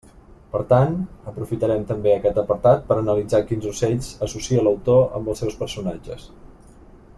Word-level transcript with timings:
Per 0.53 0.59
tant, 0.69 0.95
aprofitarem 1.31 1.83
també 1.91 2.13
aquest 2.13 2.39
apartat 2.43 2.81
per 2.87 2.97
a 2.97 3.03
analitzar 3.03 3.43
quins 3.51 3.69
ocells 3.75 4.09
associa 4.29 4.67
l'autor 4.69 5.07
amb 5.21 5.33
els 5.35 5.45
seus 5.45 5.63
personatges. 5.63 6.29